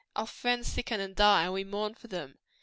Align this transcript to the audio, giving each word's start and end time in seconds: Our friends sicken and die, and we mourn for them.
Our 0.15 0.25
friends 0.25 0.67
sicken 0.67 0.99
and 0.99 1.15
die, 1.15 1.43
and 1.43 1.53
we 1.53 1.63
mourn 1.63 1.93
for 1.93 2.07
them. 2.07 2.39